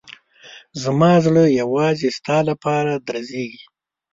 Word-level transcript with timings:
زما 0.83 1.11
زړه 1.25 1.43
یوازې 1.59 2.09
ستا 2.17 2.37
لپاره 2.49 2.91
درزېږي. 3.07 3.63